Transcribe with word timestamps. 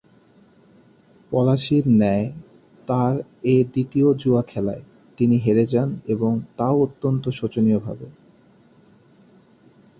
পলাশীর 1.31 1.83
ন্যায় 1.91 2.27
তাঁর 2.87 3.13
এ 3.43 3.63
দ্বিতীয় 3.63 4.07
জুয়াখেলায় 4.13 4.83
তিনি 5.17 5.35
হেরে 5.37 5.65
যান 5.65 5.89
এবং 6.07 6.31
তাও 6.57 6.75
অত্যন্ত 6.81 7.23
শোচনীয়ভাবে। 7.29 8.07